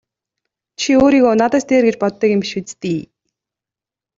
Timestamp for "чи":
0.79-0.89